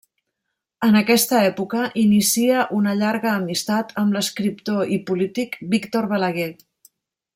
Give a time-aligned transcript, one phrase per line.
[0.85, 6.53] En aquesta època inicia una llarga amistat amb l’escriptor i polític Víctor Balaguer.